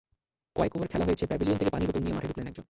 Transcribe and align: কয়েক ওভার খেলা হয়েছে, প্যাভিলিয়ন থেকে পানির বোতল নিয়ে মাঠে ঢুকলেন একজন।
কয়েক 0.57 0.73
ওভার 0.75 0.87
খেলা 0.93 1.07
হয়েছে, 1.07 1.25
প্যাভিলিয়ন 1.29 1.57
থেকে 1.59 1.73
পানির 1.73 1.87
বোতল 1.89 2.01
নিয়ে 2.03 2.15
মাঠে 2.17 2.29
ঢুকলেন 2.29 2.47
একজন। 2.49 2.59